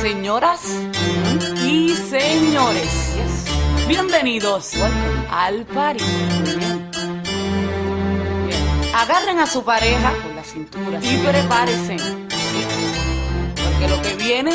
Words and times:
Señoras 0.00 0.62
y 1.62 1.90
señores, 1.90 3.44
bienvenidos 3.86 4.72
al 5.30 5.66
party. 5.66 6.02
Agarren 8.94 9.40
a 9.40 9.46
su 9.46 9.62
pareja 9.62 10.14
con 10.22 10.36
la 10.36 10.42
cintura 10.42 11.00
y 11.02 11.18
prepárense. 11.18 11.96
Porque 13.62 13.88
lo 13.94 14.00
que 14.00 14.14
viene 14.16 14.52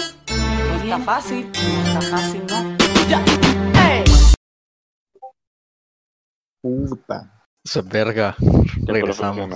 no 0.67 0.83
está 0.83 0.99
fácil, 0.99 1.51
no 1.53 1.99
está 1.99 2.01
fácil, 2.01 2.41
no. 2.49 2.77
Ya. 3.07 3.23
¡Ey! 3.87 4.03
Puta. 6.59 7.47
Es 7.63 7.87
verga. 7.87 8.35
Regresamos. 8.87 9.47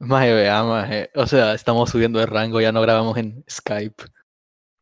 Maje, 0.00 0.32
vea, 0.32 0.64
maje. 0.64 1.10
O 1.14 1.26
sea, 1.26 1.54
estamos 1.54 1.90
subiendo 1.90 2.18
de 2.18 2.26
rango, 2.26 2.60
ya 2.60 2.72
no 2.72 2.80
grabamos 2.80 3.16
en 3.18 3.44
Skype. 3.48 4.04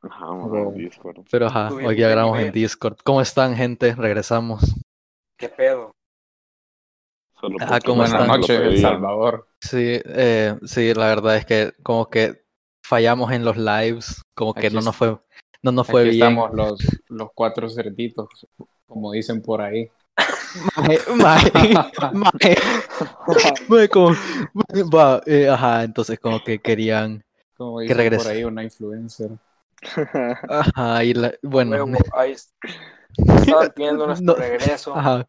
Ajá, 0.03 0.27
maje, 0.33 0.49
Bro. 0.49 0.73
Discord. 0.73 1.19
Pero 1.31 1.47
ajá, 1.47 1.71
hoy 1.73 1.97
ya 1.97 2.09
grabamos 2.09 2.39
en. 2.41 2.53
Discord. 2.53 2.97
¿Cómo 3.05 3.21
están, 3.21 3.55
gente? 3.57 3.95
Regresamos. 3.95 4.63
¿Qué 5.39 5.49
pedo? 5.49 5.93
Solo 7.41 7.57
Ajá, 7.61 7.81
¿cómo 7.81 8.05
están? 8.05 8.27
Noches, 8.27 8.61
El. 8.61 8.81
Salvador. 8.81 9.49
Sí, 9.61 10.01
eh, 10.05 10.57
sí, 10.65 10.93
la 10.95 11.07
verdad 11.07 11.37
es 11.37 11.47
que 11.47 11.73
como 11.83 12.09
que 12.11 12.43
fallamos 12.85 13.31
en 13.33 13.45
los 13.45 13.57
lives, 13.57 14.23
como 14.35 14.55
que 14.55 14.67
Aquí 14.67 14.75
no 14.77 14.83
nos 14.83 14.97
fue, 14.97 15.19
no 15.63 15.73
nos 15.73 15.87
fue 15.87 16.03
Aquí 16.03 16.11
bien. 16.11 16.23
estamos 16.29 16.53
los, 16.55 16.81
los 17.09 17.29
cuatro 17.35 17.69
cerditos, 17.69 18.29
como 18.87 19.13
dicen 19.13 19.41
por 19.43 19.61
ahí. 19.63 19.89
Como- 20.75 20.89
va, 24.93 25.23
eh, 25.27 25.49
ajá, 25.49 25.85
entonces 25.85 26.19
como 26.21 26.43
que 26.43 26.59
querían, 26.61 27.25
Como 27.57 27.79
Que 27.79 27.83
dicen 27.85 27.97
regrese. 27.99 28.25
por 28.25 28.33
ahí 28.33 28.45
una 28.45 28.63
influencer. 28.63 29.31
ajá, 30.49 31.05
y 31.05 31.15
la- 31.15 31.35
bueno, 31.43 31.73
Luego, 31.77 31.93
ahí 32.17 32.33
es- 32.33 32.55
estaban 33.17 33.73
pidiendo 33.75 34.07
nuestro 34.07 34.35
No. 34.35 34.41
regreso. 34.41 34.95
ajá, 34.97 35.27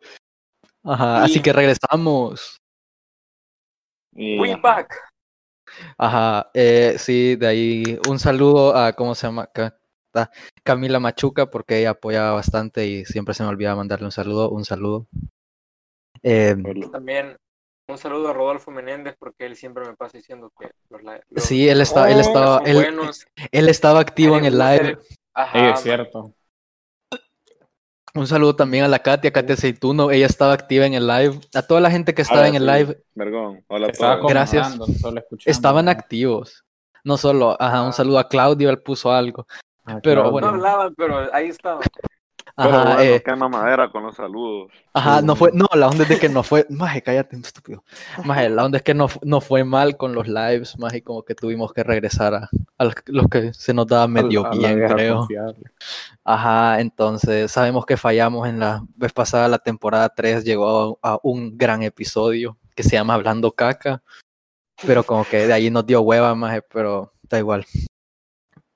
ajá, 0.83 1.23
así 1.23 1.41
que 1.41 1.51
regresamos. 1.53 2.59
Y, 4.15 4.39
We 4.39 4.55
back. 4.55 4.93
Ajá, 5.97 6.51
eh, 6.53 6.95
sí, 6.99 7.35
de 7.35 7.47
ahí 7.47 7.99
un 8.07 8.19
saludo 8.19 8.75
a, 8.75 8.93
¿cómo 8.93 9.15
se 9.15 9.25
llama? 9.27 9.49
A 10.13 10.29
Camila 10.63 10.99
Machuca, 10.99 11.49
porque 11.49 11.79
ella 11.79 11.91
apoya 11.91 12.31
bastante 12.31 12.85
y 12.85 13.05
siempre 13.05 13.33
se 13.33 13.41
me 13.43 13.49
olvida 13.49 13.75
mandarle 13.75 14.05
un 14.05 14.11
saludo, 14.11 14.51
un 14.51 14.65
saludo. 14.65 15.07
Eh, 16.21 16.55
hola. 16.63 16.91
También 16.91 17.35
un 17.87 17.97
saludo 17.97 18.29
a 18.29 18.33
Rodolfo 18.33 18.71
Menéndez 18.71 19.15
porque 19.19 19.45
él 19.45 19.55
siempre 19.55 19.85
me 19.85 19.95
pasa 19.95 20.17
diciendo 20.17 20.51
que 20.59 20.71
los, 20.89 21.01
los 21.03 21.43
sí, 21.43 21.67
él 21.67 21.81
estaba, 21.81 22.09
él 22.09 22.19
estaba, 22.19 22.61
él, 22.65 22.85
él 23.51 23.69
estaba 23.69 23.99
activo 23.99 24.37
en 24.37 24.45
el 24.45 24.57
live. 24.57 24.97
Ajá, 25.33 25.59
Sí, 25.59 25.65
es 25.73 25.79
cierto. 25.81 26.33
Un 28.15 28.27
saludo 28.27 28.55
también 28.55 28.83
a 28.83 28.87
la 28.87 28.99
Katia, 28.99 29.31
Katia 29.33 29.55
Aceituno, 29.55 30.11
ella 30.11 30.27
estaba 30.27 30.53
activa 30.53 30.85
en 30.85 30.93
el 30.93 31.07
live. 31.07 31.39
A 31.55 31.63
toda 31.63 31.81
la 31.81 31.89
gente 31.89 32.13
que 32.13 32.21
estaba 32.21 32.41
Ahora 32.45 32.49
en 32.49 32.55
el 32.55 32.65
live, 32.67 33.03
Vergón. 33.15 33.63
Hola 33.67 33.87
a 33.87 33.89
Estaba 33.89 34.17
todos. 34.19 34.29
Gracias. 34.31 34.75
solo 35.01 35.21
estaban 35.45 35.89
activos. 35.89 36.63
No 37.03 37.17
solo, 37.17 37.57
ajá, 37.59 37.81
un 37.81 37.89
Ah. 37.89 37.93
saludo 37.93 38.19
a 38.19 38.29
Claudio, 38.29 38.69
él 38.69 38.81
puso 38.83 39.11
algo. 39.11 39.47
Ah, 39.85 39.99
pero 40.03 40.21
claro. 40.21 40.31
bueno. 40.31 40.47
No 40.47 40.53
hablaban, 40.53 40.93
pero 40.95 41.33
ahí 41.33 41.49
estaba. 41.49 41.81
Pero 42.55 42.69
Ajá, 42.69 42.83
bueno, 42.95 43.01
eh, 43.01 43.23
qué 43.25 43.35
mamadera 43.35 43.89
con 43.91 44.03
los 44.03 44.15
saludos. 44.15 44.71
Ajá, 44.93 45.21
no 45.21 45.35
fue, 45.35 45.51
no, 45.53 45.65
la 45.73 45.87
onda 45.87 46.03
es 46.03 46.09
de 46.09 46.19
que 46.19 46.29
no 46.29 46.43
fue, 46.43 46.65
maje, 46.69 47.01
cállate, 47.01 47.35
estúpido. 47.37 47.83
Maje, 48.23 48.49
la 48.49 48.63
onda 48.65 48.77
es 48.77 48.83
que 48.83 48.93
no, 48.93 49.07
no 49.23 49.41
fue 49.41 49.63
mal 49.63 49.97
con 49.97 50.13
los 50.13 50.27
lives, 50.27 50.77
maje, 50.77 51.01
como 51.01 51.23
que 51.23 51.33
tuvimos 51.33 51.73
que 51.73 51.83
regresar 51.83 52.35
a, 52.35 52.49
a 52.77 52.83
los- 52.83 53.27
que 53.29 53.53
se 53.53 53.73
nos 53.73 53.87
daba 53.87 54.07
medio 54.07 54.45
A 54.45 54.49
a 54.49 54.51
bien, 54.55 54.75
vieja 54.77 54.93
creo. 54.95 55.17
confiable. 55.19 55.63
Ajá, 56.23 56.79
entonces 56.79 57.51
sabemos 57.51 57.85
que 57.85 57.97
fallamos 57.97 58.47
en 58.47 58.59
la 58.59 58.83
vez 58.95 59.11
pasada, 59.13 59.47
la 59.47 59.57
temporada 59.59 60.09
3 60.09 60.43
llegó 60.43 60.99
a, 61.01 61.13
a 61.13 61.19
un 61.23 61.57
gran 61.57 61.81
episodio 61.83 62.57
que 62.75 62.83
se 62.83 62.91
llama 62.91 63.15
Hablando 63.15 63.51
Caca, 63.51 64.01
pero 64.85 65.03
como 65.03 65.25
que 65.25 65.47
de 65.47 65.53
ahí 65.53 65.69
nos 65.71 65.85
dio 65.85 66.01
hueva, 66.01 66.33
maje, 66.35 66.61
pero 66.61 67.13
da 67.23 67.39
igual. 67.39 67.65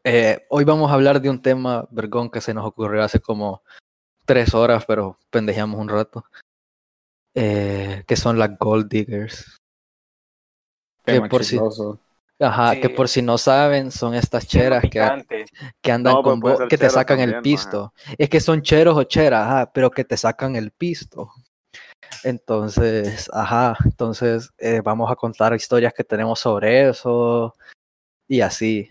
Eh, 0.10 0.46
hoy 0.48 0.64
vamos 0.64 0.90
a 0.90 0.94
hablar 0.94 1.20
de 1.20 1.30
un 1.30 1.42
tema, 1.42 1.86
vergón, 1.92 2.30
que 2.30 2.40
se 2.40 2.54
nos 2.54 2.66
ocurrió 2.66 3.04
hace 3.04 3.20
como 3.20 3.62
tres 4.24 4.54
horas, 4.54 4.86
pero 4.88 5.20
pendejeamos 5.30 5.78
un 5.82 5.90
rato. 5.90 6.24
Eh, 7.36 8.06
que 8.08 8.16
son 8.16 8.40
las 8.40 8.58
Gold 8.58 8.88
Diggers. 8.88 9.58
Que 11.04 11.22
por 11.22 11.44
si-. 11.44 11.60
Ajá, 12.40 12.80
que 12.80 12.90
por 12.90 13.10
si 13.10 13.22
no 13.22 13.38
saben, 13.38 13.92
son 13.92 14.14
estas 14.14 14.48
cheras 14.48 14.82
que, 14.84 15.02
que 15.82 15.92
andan 15.92 16.14
No, 16.14 16.24
pues 16.24 16.32
con 16.32 16.40
puede 16.40 16.56
vo- 16.56 16.58
ser 16.60 16.68
que 16.70 16.78
te 16.78 16.90
sacan 16.90 17.20
el 17.20 17.42
pisto. 17.42 17.94
Es 18.18 18.30
que 18.30 18.40
son 18.40 18.62
cheros 18.62 18.96
o 18.96 19.04
cheras, 19.04 19.46
ajá, 19.46 19.72
pero 19.74 19.92
que 19.92 20.06
te 20.06 20.16
sacan 20.16 20.56
el 20.56 20.72
pisto. 20.72 21.34
Entonces, 22.24 23.30
ajá, 23.34 23.76
entonces 23.84 24.52
eh, 24.58 24.80
vamos 24.82 25.12
a 25.12 25.18
contar 25.18 25.54
historias 25.54 25.94
que 25.94 26.06
tenemos 26.06 26.40
sobre 26.40 26.88
eso 26.88 27.56
y 28.26 28.40
así, 28.40 28.88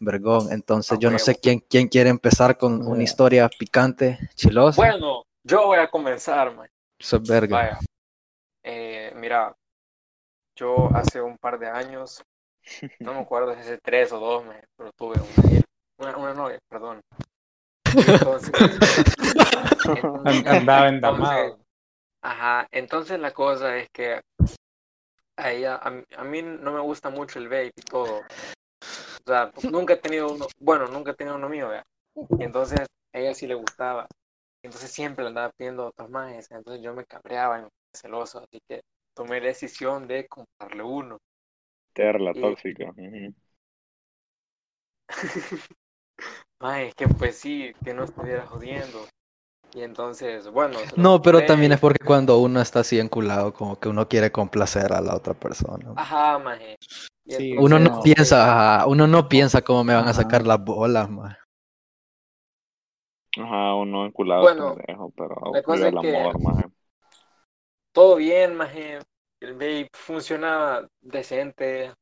vergón. 0.00 0.52
Entonces, 0.52 0.98
yo 0.98 1.10
no 1.10 1.18
sé 1.18 1.34
quién, 1.36 1.60
quién 1.60 1.88
quiere 1.88 2.10
empezar 2.10 2.56
con 2.56 2.86
una 2.86 3.02
historia 3.02 3.48
picante, 3.48 4.18
chilosa. 4.34 4.76
Bueno, 4.80 5.24
yo 5.44 5.66
voy 5.66 5.78
a 5.78 5.88
comenzar, 5.88 6.54
man. 6.54 6.68
Eso 6.98 7.16
es 7.16 7.28
verga. 7.28 7.56
Vaya. 7.56 7.78
Eh, 8.62 9.12
mira, 9.16 9.54
yo 10.56 10.88
hace 10.94 11.20
un 11.20 11.36
par 11.38 11.58
de 11.58 11.68
años, 11.68 12.22
no 13.00 13.14
me 13.14 13.20
acuerdo 13.20 13.54
si 13.54 13.60
hace 13.60 13.78
tres 13.78 14.10
o 14.12 14.18
dos, 14.18 14.44
man, 14.44 14.60
pero 14.76 14.90
tuve 14.96 15.16
una, 15.98 16.10
una, 16.10 16.16
una 16.16 16.34
novia, 16.34 16.58
perdón. 16.68 17.00
Entonces, 17.94 18.52
And- 20.24 20.46
Andaba 20.48 20.88
endamado. 20.88 21.40
entonces, 21.40 21.66
ajá, 22.22 22.66
entonces 22.72 23.20
la 23.20 23.30
cosa 23.32 23.76
es 23.76 23.88
que 23.92 24.20
a 25.38 25.52
ella, 25.52 25.76
a, 25.76 25.90
mí- 25.90 26.04
a 26.16 26.24
mí 26.24 26.42
no 26.42 26.72
me 26.72 26.80
gusta 26.80 27.10
mucho 27.10 27.38
el 27.38 27.48
vape 27.48 27.72
y 27.76 27.82
todo. 27.82 28.22
O 29.26 29.30
sea, 29.30 29.52
nunca 29.70 29.94
he 29.94 29.96
tenido 29.96 30.32
uno, 30.32 30.46
bueno, 30.60 30.86
nunca 30.88 31.10
he 31.12 31.14
tenido 31.14 31.36
uno 31.36 31.48
mío, 31.48 31.68
vea. 31.68 31.84
Y 32.38 32.44
entonces 32.44 32.80
a 32.80 33.18
ella 33.18 33.34
sí 33.34 33.46
le 33.46 33.54
gustaba. 33.54 34.06
Entonces 34.62 34.90
siempre 34.90 35.24
le 35.24 35.28
andaba 35.30 35.52
pidiendo 35.56 35.86
otros 35.86 36.10
más. 36.10 36.50
Entonces 36.50 36.82
yo 36.82 36.94
me 36.94 37.04
cabreaba 37.06 37.58
y 37.58 37.62
me 37.62 37.68
ponía 37.68 37.92
celoso. 37.94 38.38
Así 38.40 38.60
que 38.68 38.82
tomé 39.14 39.40
la 39.40 39.48
decisión 39.48 40.06
de 40.06 40.26
comprarle 40.28 40.82
uno. 40.82 41.18
Terra, 41.94 42.20
la 42.20 42.32
Y- 42.34 42.40
tóxica. 42.42 42.92
Mae, 46.60 46.88
es 46.88 46.94
que 46.94 47.08
pues 47.08 47.38
sí, 47.38 47.72
que 47.84 47.94
no 47.94 48.04
estuviera 48.04 48.46
jodiendo. 48.46 49.06
Y 49.76 49.82
entonces, 49.82 50.48
bueno. 50.50 50.78
No, 50.96 51.20
pero 51.20 51.36
compré 51.36 51.46
también 51.48 51.72
es 51.72 51.80
porque 51.80 52.02
cuando 52.02 52.38
uno 52.38 52.62
está 52.62 52.80
así 52.80 52.98
enculado, 52.98 53.52
como 53.52 53.78
que 53.78 53.90
uno 53.90 54.08
quiere 54.08 54.32
complacer 54.32 54.90
a 54.94 55.02
la 55.02 55.14
otra 55.14 55.34
persona. 55.34 55.92
Ajá, 55.96 56.38
maje. 56.38 56.76
Sí, 57.28 57.54
Uno 57.58 57.78
no 57.78 57.90
no. 57.90 58.00
piensa, 58.00 58.78
ajá, 58.78 58.86
uno 58.86 59.06
no 59.06 59.28
piensa 59.28 59.60
cómo 59.60 59.84
me 59.84 59.94
van 59.94 60.08
a 60.08 60.14
sacar 60.14 60.46
las 60.46 60.64
bolas, 60.64 61.10
man. 61.10 61.36
Ajá, 63.38 63.74
uno 63.74 64.06
enculado 64.06 64.40
Bueno, 64.40 64.76
pendejo, 64.76 65.10
pero 65.14 65.34
la 65.52 65.62
cosa 65.62 65.88
el 65.88 65.94
es 65.98 66.00
que- 66.00 66.16
amor, 66.16 66.40
maje. 66.40 66.64
todo 67.92 68.16
bien, 68.16 68.54
maje. 68.56 68.98
El 69.40 69.52
vape 69.52 69.90
funcionaba 69.92 70.88
decente. 71.02 71.92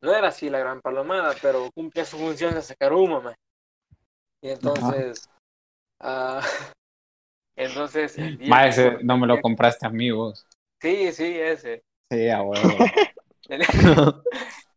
No 0.00 0.14
era 0.14 0.28
así 0.28 0.48
la 0.48 0.60
gran 0.60 0.80
palomada, 0.80 1.34
pero 1.42 1.72
cumplía 1.74 2.04
su 2.04 2.18
función 2.18 2.54
de 2.54 2.62
sacar 2.62 2.92
humo, 2.92 3.20
maje. 3.20 3.36
Y 4.42 4.50
entonces. 4.50 5.28
ah, 6.00 6.40
entonces. 7.56 8.16
día 8.16 8.48
Ma, 8.48 8.66
ese 8.66 8.98
no 9.02 9.18
me 9.18 9.26
lo 9.26 9.40
compraste 9.40 9.86
a 9.86 9.90
mí 9.90 10.10
vos. 10.10 10.46
Sí, 10.80 11.12
sí, 11.12 11.38
ese. 11.38 11.82
Sí, 12.10 12.28
a 12.28 12.42
huevo. 12.42 12.76
El, 13.48 13.62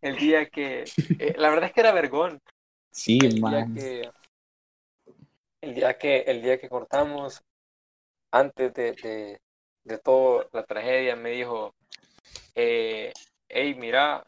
el 0.02 0.18
día 0.18 0.50
que. 0.50 0.86
eh, 1.20 1.36
la 1.38 1.50
verdad 1.50 1.66
es 1.66 1.74
que 1.74 1.82
era 1.82 1.92
vergón. 1.92 2.40
Sí, 2.92 3.20
el 3.22 3.36
día 3.36 3.42
man. 3.42 3.74
que 3.76 4.10
el 5.62 5.76
día 5.76 5.98
que 5.98 6.20
el 6.22 6.42
día 6.42 6.60
que 6.60 6.70
cortamos 6.70 7.44
antes 8.32 8.74
de, 8.74 8.94
de, 8.94 9.42
de 9.84 9.98
toda 9.98 10.48
la 10.54 10.64
tragedia 10.64 11.16
me 11.16 11.32
dijo 11.32 11.74
eh, 12.56 13.12
hey 13.50 13.76
mira 13.76 14.26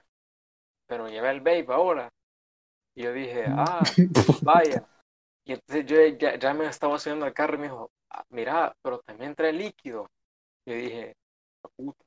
pero 0.88 1.08
llevé 1.08 1.30
el 1.30 1.40
vape 1.40 1.68
ahora 1.70 2.12
y 2.96 3.04
yo 3.04 3.14
dije 3.14 3.46
ah 3.48 3.82
vaya 4.42 4.86
y 5.46 5.54
entonces 5.54 5.86
yo 5.86 5.98
ya, 6.18 6.38
ya 6.40 6.54
me 6.54 6.68
estaba 6.68 7.00
subiendo 7.00 7.26
al 7.26 7.34
carro 7.34 7.56
y 7.56 7.60
me 7.60 7.64
dijo 7.66 7.92
"Ah, 8.12 8.24
mira 8.30 8.76
pero 8.82 9.00
también 9.02 9.36
trae 9.36 9.54
líquido 9.54 10.08
y 10.66 10.72
yo 10.72 10.78
dije 10.78 11.16
"La 11.64 11.70
puta". 11.72 12.06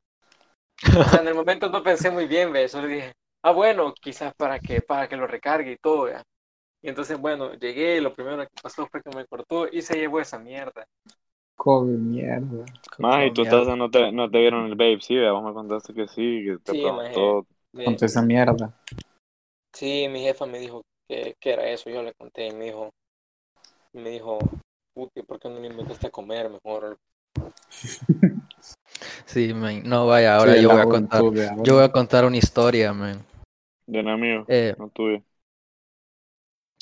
O 1.04 1.08
sea, 1.08 1.20
en 1.20 1.28
el 1.28 1.34
momento 1.34 1.68
no 1.70 1.82
pensé 1.82 2.10
muy 2.10 2.26
bien 2.26 2.52
ve 2.52 2.68
solo 2.68 2.88
dije 2.88 3.14
ah 3.42 3.52
bueno 3.52 3.94
quizás 4.00 4.34
para 4.34 4.60
que 4.60 4.82
para 4.82 5.08
que 5.08 5.16
lo 5.16 5.26
recargue 5.26 5.72
y 5.72 5.76
todo 5.78 6.08
ya 6.10 6.22
y 6.82 6.88
entonces, 6.90 7.18
bueno, 7.18 7.54
llegué 7.54 7.96
y 7.98 8.00
lo 8.00 8.14
primero 8.14 8.42
que 8.44 8.50
pasó 8.62 8.86
fue 8.90 9.02
que 9.02 9.10
me 9.16 9.26
cortó 9.26 9.68
y 9.70 9.82
se 9.82 9.96
llevó 9.98 10.20
esa 10.20 10.38
mierda. 10.38 10.86
Come 11.56 11.96
mierda. 11.98 12.64
Maje, 12.98 13.26
y 13.28 13.32
tú 13.32 13.42
Mierda. 13.42 13.42
estás, 13.42 13.66
no 13.76 13.90
te, 13.90 14.12
no 14.12 14.30
te 14.30 14.38
vieron 14.38 14.66
el 14.66 14.74
babe, 14.76 14.98
sí, 15.00 15.16
vea, 15.16 15.32
vos 15.32 15.42
me 15.44 15.52
contaste 15.52 15.92
que 15.94 16.06
sí, 16.08 16.42
que 16.44 16.58
te 16.64 16.74
Sí, 16.74 16.76
preguntó. 16.76 17.46
Ponte 17.82 18.06
esa 18.06 18.22
mierda. 18.22 18.72
sí, 19.72 20.08
mi 20.08 20.22
jefa 20.22 20.46
me 20.46 20.58
dijo, 20.58 20.82
qué, 21.08 21.34
qué 21.40 21.52
era 21.52 21.68
eso. 21.70 21.90
Yo 21.90 22.02
le 22.02 22.14
conté 22.14 22.46
y 22.48 22.52
me 22.52 22.66
dijo, 22.66 22.90
me 23.94 24.10
dijo, 24.10 24.38
puti, 24.92 25.22
¿por 25.22 25.38
qué 25.38 25.48
no 25.48 25.60
le 25.60 25.68
inventaste 25.68 26.08
a 26.08 26.10
comer 26.10 26.50
mejor? 26.50 26.98
Sí, 29.26 29.52
man. 29.52 29.82
No, 29.84 30.06
vaya, 30.06 30.36
ahora 30.36 30.54
Sí, 30.54 30.62
yo 30.62 30.70
voy 30.70 30.80
a 30.80 30.84
contar. 30.84 31.20
ahora. 31.20 31.56
Yo 31.64 31.74
voy 31.74 31.84
a 31.84 31.92
contar 31.92 32.24
una 32.24 32.36
historia, 32.36 32.92
man. 32.92 33.24
De 33.86 34.00
amigo, 34.00 34.44
Eh, 34.48 34.74
no 34.78 34.88
tuyo. 34.88 35.22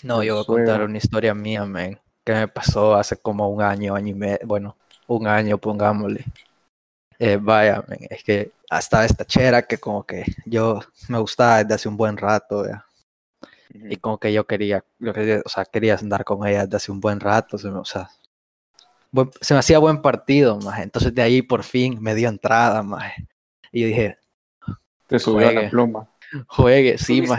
no, 0.05 0.23
yo 0.23 0.35
voy 0.35 0.43
a 0.43 0.47
contar 0.47 0.82
una 0.82 0.99
historia 0.99 1.35
mía, 1.35 1.64
man. 1.64 1.99
Que 2.25 2.32
me 2.35 2.49
pasó 2.49 2.94
hace 2.94 3.17
como 3.17 3.49
un 3.49 3.62
año, 3.62 3.94
año 3.94 4.08
y 4.08 4.15
medio. 4.15 4.38
Bueno, 4.44 4.76
un 5.08 5.26
año, 5.26 5.58
pongámosle. 5.58 6.25
Eh, 7.19 7.38
vaya, 7.41 7.85
man, 7.88 7.99
es 8.11 8.23
que 8.25 8.53
hasta 8.69 9.05
esta 9.05 9.25
chera 9.25 9.62
que 9.62 9.79
como 9.79 10.05
que 10.05 10.25
yo 10.47 10.81
me 11.08 11.19
gustaba 11.19 11.58
desde 11.58 11.75
hace 11.75 11.88
un 11.88 11.97
buen 11.97 12.17
rato, 12.17 12.65
Ujú. 13.74 13.86
Y 13.90 13.96
como 13.96 14.19
que 14.19 14.32
yo 14.32 14.46
quería, 14.46 14.84
yo 14.98 15.12
quería, 15.12 15.40
o 15.44 15.48
sea, 15.48 15.64
quería 15.64 15.94
andar 15.96 16.24
con 16.24 16.46
ella 16.46 16.64
desde 16.64 16.76
hace 16.76 16.92
un 16.92 17.00
buen 17.00 17.20
rato, 17.20 17.56
se 17.58 17.70
me, 17.70 17.78
o 17.78 17.84
sea, 17.84 18.10
buen- 19.10 19.30
se 19.40 19.54
me 19.54 19.60
hacía 19.60 19.78
buen 19.78 20.02
partido, 20.02 20.58
más. 20.60 20.80
Entonces 20.80 21.14
de 21.14 21.22
ahí 21.22 21.42
por 21.42 21.62
fin 21.62 21.98
me 22.00 22.14
dio 22.14 22.28
entrada, 22.28 22.82
más. 22.82 23.12
Y 23.70 23.82
yo 23.82 23.86
dije, 23.88 24.19
Te 25.06 25.19
subió 25.19 25.46
Juegue. 25.46 25.62
la 25.64 25.70
pluma. 25.70 26.08
juegue, 26.46 26.96
sí, 26.98 27.20
más. 27.22 27.38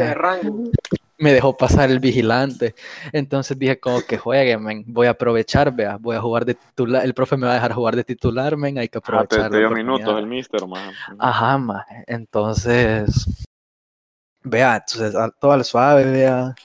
Me 1.18 1.32
dejó 1.32 1.56
pasar 1.56 1.90
el 1.90 2.00
vigilante. 2.00 2.76
Entonces 3.12 3.58
dije 3.58 3.80
como 3.80 4.02
que 4.02 4.18
juegue, 4.18 4.58
men. 4.58 4.84
Voy 4.88 5.08
a 5.08 5.12
aprovechar, 5.12 5.74
vea. 5.74 5.98
Voy 5.98 6.16
a 6.16 6.22
jugar 6.22 6.44
de 6.46 6.56
titular. 6.56 7.04
El 7.06 7.14
profe 7.14 7.38
me 7.38 7.46
va 7.48 7.54
a 7.54 7.56
dejar 7.56 7.74
jugar 7.74 7.96
de 7.96 8.04
titular, 8.04 8.58
men. 8.58 8.78
Hay 8.78 8.90
que 8.90 8.98
Ah, 8.98 9.02
te, 9.02 9.08
aprovechar. 9.14 9.52
te 9.52 9.58
dio 9.58 9.68
oportunidad. 9.68 9.98
minutos 9.98 10.20
el 10.20 10.28
mister, 10.28 10.68
man. 10.68 10.92
Ajá, 11.20 11.58
ma. 11.58 11.86
Entonces, 12.08 13.26
vea, 14.44 14.78
entonces 14.78 15.16
a- 15.16 15.32
todo 15.32 15.52
al 15.54 15.66
suave, 15.66 16.06
vea. 16.12 16.58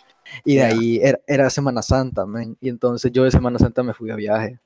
Y 0.44 0.56
de 0.56 0.64
ahí 0.64 1.00
era, 1.02 1.20
era 1.26 1.50
Semana 1.50 1.82
Santa, 1.82 2.26
men. 2.26 2.56
Y 2.60 2.68
entonces 2.68 3.12
yo 3.12 3.24
de 3.24 3.30
Semana 3.30 3.58
Santa 3.58 3.82
me 3.82 3.94
fui 3.94 4.10
a 4.10 4.16
viaje. 4.16 4.60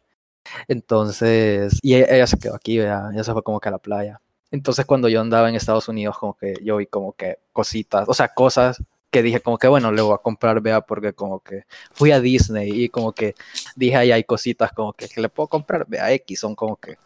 Entonces, 0.69 1.79
y 1.83 1.95
ella, 1.97 2.07
ella 2.11 2.27
se 2.27 2.39
quedó 2.39 2.55
aquí, 2.55 2.79
vea. 2.79 3.11
Ella 3.13 3.25
se 3.25 3.33
fue 3.33 3.43
como 3.43 3.61
que 3.61 3.69
a 3.69 3.73
la 3.73 3.79
playa. 3.79 4.21
Entonces, 4.51 4.85
cuando 4.87 5.09
yo 5.09 5.21
andaba 5.21 5.49
en 5.49 5.55
Estados 5.57 5.89
Unidos, 5.89 6.19
como 6.19 6.37
que 6.37 6.55
yo 6.65 6.77
vi 6.79 6.87
como 6.87 7.13
que 7.15 7.39
cositas, 7.53 8.09
o 8.09 8.15
sea, 8.15 8.29
cosas 8.35 8.83
que 9.11 9.23
dije 9.23 9.41
como 9.41 9.59
que, 9.59 9.69
bueno, 9.69 9.93
le 9.93 10.03
voy 10.03 10.15
a 10.15 10.19
comprar, 10.19 10.61
vea, 10.61 10.81
porque 10.83 11.13
como 11.15 11.41
que 11.41 11.65
fui 11.93 12.13
a 12.13 12.21
Disney 12.21 12.71
y 12.85 12.89
como 12.89 13.13
que 13.13 13.35
dije, 13.77 13.97
ahí 13.97 14.13
hay 14.13 14.25
cositas 14.25 14.73
como 14.73 14.93
que, 14.95 15.09
que 15.09 15.21
le 15.21 15.29
puedo 15.29 15.49
comprar, 15.49 15.87
vea, 15.89 16.13
X, 16.13 16.41
son 16.41 16.55
como 16.55 16.77
que, 16.77 16.97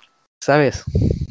¿sabes? 0.41 0.85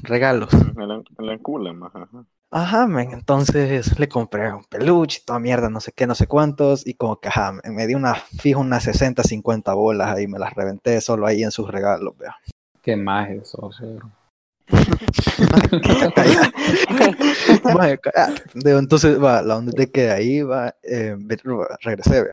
Regalos. 0.03 0.49
Me 0.77 0.85
la, 0.87 0.97
me 1.17 1.25
la 1.25 1.33
enculan, 1.33 1.79
man. 1.79 1.91
Ajá. 1.93 2.25
Ajá, 2.57 2.87
men, 2.87 3.11
entonces 3.11 3.99
le 3.99 4.07
compré 4.07 4.53
un 4.53 4.63
peluche 4.63 5.19
y 5.21 5.25
toda 5.25 5.39
mierda, 5.39 5.69
no 5.69 5.81
sé 5.81 5.91
qué, 5.91 6.07
no 6.07 6.15
sé 6.15 6.25
cuántos, 6.25 6.87
y 6.87 6.93
como 6.93 7.19
que, 7.19 7.27
ajá, 7.27 7.51
me- 7.51 7.69
me 7.69 7.85
di 7.85 7.95
una, 7.95 8.15
fijo, 8.15 8.61
unas 8.61 8.81
60, 8.85 9.23
50 9.23 9.73
bolas 9.73 10.15
ahí, 10.15 10.25
me 10.25 10.39
las 10.39 10.53
reventé 10.53 11.01
solo 11.01 11.27
ahí 11.27 11.43
en 11.43 11.51
sus 11.51 11.69
regalos, 11.69 12.17
vea. 12.17 12.37
Qué 12.81 12.95
más 12.95 13.29
eso, 13.29 13.69
cero. 13.77 14.09
Ah, 18.15 18.33
entonces, 18.63 19.21
va, 19.21 19.41
la 19.41 19.57
onda 19.57 19.73
de 19.75 19.91
que 19.91 20.11
ahí 20.11 20.41
va, 20.41 20.73
eh, 20.81 21.17
regresé, 21.81 22.23
vea. 22.23 22.31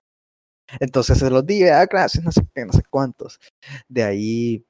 Entonces 0.79 1.19
se 1.19 1.31
los 1.31 1.45
di, 1.45 1.65
ah, 1.65 1.85
gracias, 1.87 2.23
no 2.23 2.31
sé 2.31 2.43
qué, 2.55 2.65
no 2.65 2.73
sé 2.73 2.83
cuántos. 2.89 3.41
De 3.89 4.05
ahí, 4.05 4.65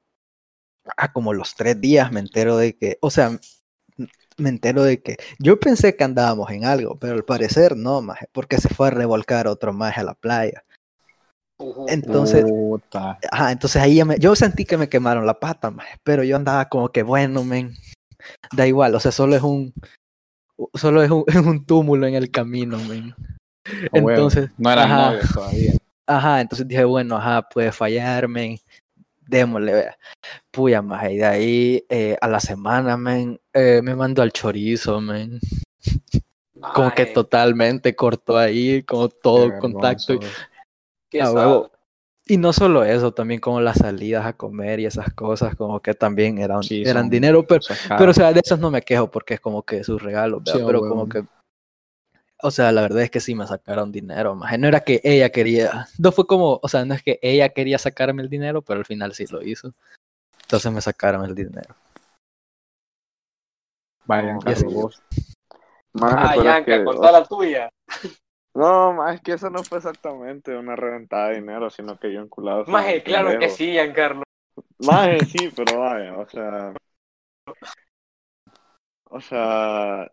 a 0.97 1.13
como 1.13 1.31
los 1.31 1.53
tres 1.53 1.79
días 1.79 2.11
me 2.11 2.21
entero 2.21 2.57
de 2.57 2.75
que, 2.75 2.97
o 3.01 3.11
sea, 3.11 3.37
me 4.37 4.49
entero 4.49 4.83
de 4.83 5.01
que 5.01 5.17
yo 5.39 5.59
pensé 5.59 5.95
que 5.95 6.03
andábamos 6.03 6.49
en 6.51 6.65
algo, 6.65 6.97
pero 6.97 7.13
al 7.13 7.25
parecer 7.25 7.75
no, 7.75 8.01
maje, 8.01 8.27
porque 8.31 8.57
se 8.57 8.69
fue 8.69 8.87
a 8.87 8.91
revolcar 8.91 9.47
otro 9.47 9.73
maje 9.73 10.01
a 10.01 10.03
la 10.03 10.13
playa. 10.13 10.63
Entonces, 11.87 12.43
Puta. 12.43 13.19
Ajá, 13.31 13.51
entonces 13.51 13.81
ahí 13.81 13.95
ya 13.95 14.05
me- 14.05 14.19
yo 14.19 14.35
sentí 14.35 14.65
que 14.65 14.77
me 14.77 14.89
quemaron 14.89 15.25
la 15.25 15.39
pata, 15.39 15.71
maje, 15.71 15.97
pero 16.03 16.23
yo 16.23 16.35
andaba 16.35 16.67
como 16.69 16.89
que 16.89 17.03
bueno, 17.03 17.43
men, 17.43 17.73
da 18.51 18.67
igual, 18.67 18.95
o 18.95 18.99
sea, 18.99 19.11
solo 19.11 19.35
es 19.35 19.41
un, 19.41 19.73
solo 20.73 21.03
es 21.03 21.11
un, 21.11 21.23
es 21.27 21.35
un 21.35 21.65
túmulo 21.65 22.07
en 22.07 22.15
el 22.15 22.31
camino, 22.31 22.77
men. 22.79 23.15
no 24.57 24.71
eran 24.71 24.91
ajá. 24.91 25.09
novios 25.09 25.33
todavía. 25.33 25.73
Ajá, 26.05 26.41
entonces 26.41 26.67
dije, 26.67 26.83
bueno, 26.83 27.15
ajá, 27.15 27.47
puede 27.47 27.71
fallar, 27.71 28.27
men, 28.27 28.57
démosle, 29.27 29.73
vea. 29.73 29.97
Puya, 30.51 30.81
maje, 30.81 31.13
y 31.13 31.17
de 31.17 31.25
ahí 31.25 31.85
eh, 31.89 32.17
a 32.21 32.27
la 32.27 32.39
semana, 32.39 32.97
men, 32.97 33.39
eh, 33.53 33.81
me 33.83 33.95
mandó 33.95 34.21
al 34.21 34.31
chorizo, 34.31 35.01
men, 35.01 35.39
como 36.73 36.91
que 36.93 37.07
totalmente 37.07 37.95
cortó 37.95 38.37
ahí, 38.37 38.83
como 38.83 39.09
todo 39.09 39.49
Qué 39.51 39.59
contacto. 39.59 40.19
qué 41.09 41.21
a 41.21 41.25
sad. 41.27 41.33
huevo. 41.35 41.71
Y 42.25 42.37
no 42.37 42.53
solo 42.53 42.85
eso, 42.85 43.13
también 43.13 43.41
como 43.41 43.59
las 43.59 43.79
salidas 43.79 44.25
a 44.25 44.31
comer 44.31 44.79
y 44.79 44.85
esas 44.85 45.13
cosas, 45.13 45.55
como 45.57 45.81
que 45.81 45.93
también 45.93 46.37
eran, 46.37 46.63
Sí, 46.63 46.81
eran 46.85 47.03
son 47.03 47.09
dinero, 47.09 47.45
pero, 47.45 47.59
pero 47.97 48.11
o 48.11 48.13
sea, 48.13 48.31
de 48.31 48.39
esos 48.41 48.59
no 48.59 48.71
me 48.71 48.81
quejo 48.81 49.11
porque 49.11 49.33
es 49.33 49.39
como 49.41 49.63
que 49.63 49.83
sus 49.83 50.01
regalos, 50.01 50.41
pero 50.45 50.79
huevo. 50.79 50.87
como 50.87 51.09
que, 51.09 51.25
o 52.43 52.51
sea, 52.51 52.71
la 52.71 52.81
verdad 52.81 53.01
es 53.03 53.09
que 53.09 53.19
sí 53.21 53.33
me 53.35 53.47
sacaron 53.47 53.91
dinero, 53.91 54.35
más 54.35 54.57
no 54.59 54.67
era 54.67 54.81
que 54.81 54.99
ella 55.03 55.29
quería, 55.31 55.87
no 55.97 56.11
fue 56.11 56.27
como, 56.27 56.59
o 56.61 56.67
sea, 56.67 56.83
no 56.85 56.93
es 56.93 57.01
que 57.01 57.17
ella 57.21 57.49
quería 57.49 57.77
sacarme 57.79 58.21
el 58.21 58.29
dinero, 58.29 58.61
pero 58.61 58.79
al 58.79 58.85
final 58.85 59.13
sí 59.13 59.25
lo 59.31 59.41
hizo. 59.41 59.73
Entonces 60.41 60.71
me 60.71 60.81
sacaron 60.81 61.23
el 61.25 61.33
dinero. 61.33 61.73
Vayan. 64.05 64.39
Carlos, 64.41 64.73
vos. 64.73 65.01
Maje, 65.93 66.15
Ah, 66.17 66.35
Yanka, 66.35 66.77
que- 66.79 66.83
contá 66.83 67.11
la 67.11 67.23
tuya. 67.25 67.69
No, 68.55 68.93
más 68.93 69.15
es 69.15 69.21
que 69.21 69.33
eso 69.33 69.49
no 69.49 69.63
fue 69.63 69.79
exactamente 69.79 70.55
una 70.55 70.75
reventada 70.75 71.29
de 71.29 71.35
dinero, 71.35 71.69
sino 71.69 71.97
que 71.97 72.13
yo 72.13 72.21
enculado. 72.21 72.65
Maje, 72.67 73.01
claro 73.01 73.39
que 73.39 73.49
sí, 73.49 73.71
Giancarlo. 73.71 74.23
Maje, 74.79 75.25
sí, 75.25 75.49
pero 75.55 75.79
vaya, 75.79 76.17
o 76.17 76.27
sea. 76.27 76.73
O 79.15 79.21
sea. 79.21 80.11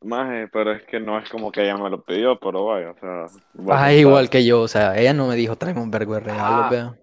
Maje, 0.00 0.48
pero 0.48 0.72
es 0.72 0.84
que 0.84 1.00
no 1.00 1.18
es 1.18 1.28
como 1.28 1.50
que 1.50 1.62
ella 1.62 1.76
me 1.76 1.90
lo 1.90 2.02
pidió, 2.04 2.38
pero 2.38 2.66
vaya, 2.66 2.92
o 2.92 2.98
sea. 2.98 3.26
Ah, 3.68 3.92
igual 3.92 4.30
que 4.30 4.44
yo, 4.44 4.60
o 4.62 4.68
sea, 4.68 4.96
ella 4.96 5.12
no 5.12 5.26
me 5.26 5.34
dijo, 5.34 5.56
tráeme 5.56 5.80
un 5.80 5.90
vergo 5.90 6.14
de 6.14 6.20
regalos, 6.20 6.66
Ah. 6.66 6.68
vea. 6.70 6.98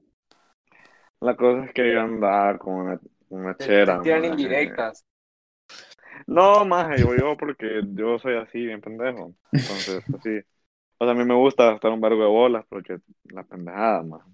La 1.19 1.35
cosa 1.35 1.65
es 1.65 1.73
que 1.73 1.91
yo 1.93 2.01
andaba 2.01 2.57
con 2.57 2.73
una, 2.75 2.99
una 3.29 3.57
chera. 3.57 3.97
te 3.97 4.03
tiran 4.03 4.21
maje. 4.21 4.31
indirectas. 4.31 5.05
No, 6.27 6.65
maje, 6.65 6.99
yo, 7.01 7.15
yo 7.15 7.35
porque 7.37 7.81
yo 7.93 8.17
soy 8.19 8.35
así, 8.37 8.65
bien 8.65 8.81
pendejo. 8.81 9.33
Entonces, 9.51 10.03
así. 10.19 10.39
O 10.97 11.05
sea, 11.05 11.11
a 11.11 11.15
mí 11.15 11.25
me 11.25 11.35
gusta 11.35 11.65
gastar 11.71 11.91
un 11.91 11.99
vergo 12.01 12.21
de 12.21 12.29
bolas 12.29 12.65
porque 12.69 12.99
la 13.25 13.43
pendejada, 13.43 14.03
maje. 14.03 14.29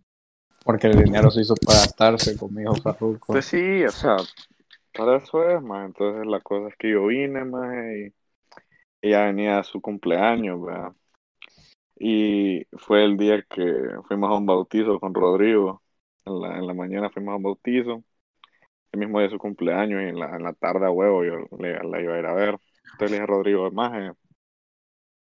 Porque 0.63 0.88
el 0.88 1.03
dinero 1.03 1.32
se 1.32 1.41
hizo 1.41 1.56
para 1.56 1.80
gastarse 1.80 2.38
conmigo, 2.38 2.75
Farruko. 2.75 3.34
Pues 3.34 3.46
sí, 3.46 3.84
o 3.84 3.89
sea, 3.91 4.18
para 4.94 5.18
eso 5.18 5.44
es, 5.50 5.62
más. 5.62 5.88
Entonces 5.88 6.27
la 6.27 6.39
cosa 6.41 6.68
es 6.70 6.75
que 6.77 6.91
yo 6.91 7.08
vine, 7.08 7.44
más, 7.46 7.74
y 7.96 8.13
ella 9.01 9.25
venía 9.25 9.60
a 9.60 9.63
su 9.63 9.81
cumpleaños, 9.81 10.62
¿verdad? 10.62 10.93
Y 11.98 12.65
fue 12.77 13.03
el 13.05 13.17
día 13.17 13.43
que 13.50 13.63
fuimos 14.08 14.31
a 14.31 14.36
un 14.38 14.46
bautizo 14.46 15.00
con 15.00 15.13
Rodrigo. 15.13 15.84
En 16.25 16.39
la, 16.41 16.58
en 16.58 16.67
la 16.67 16.74
mañana 16.74 17.10
fuimos 17.12 17.34
a 17.34 17.38
un 17.38 17.43
bautizo. 17.43 18.03
El 18.93 19.00
mismo 19.01 19.20
día 19.20 19.27
de 19.29 19.34
su 19.36 19.39
cumpleaños 19.39 20.01
y 20.03 20.05
en 20.08 20.20
la, 20.20 20.36
en 20.36 20.43
la 20.43 20.53
tarde 20.53 20.86
a 20.88 20.91
huevo 20.91 21.24
yo 21.25 21.38
le, 21.60 21.79
la 21.84 22.01
iba 22.01 22.15
a 22.15 22.20
ir 22.20 22.25
a 22.27 22.34
ver. 22.36 22.50
Entonces 22.93 23.12
le 23.12 23.17
dije 23.17 23.24
a 23.24 23.27
Rodrigo, 23.27 23.72
más, 23.72 24.15